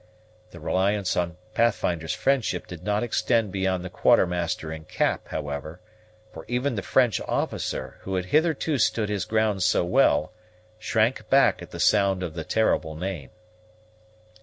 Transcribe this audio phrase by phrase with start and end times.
[0.49, 5.79] The reliance on Pathfinder's friendship did not extend beyond the Quartermaster and Cap, however,
[6.33, 10.33] for even the French officer, who had hitherto stood his ground so well,
[10.79, 13.29] shrank back at the sound of the terrible name.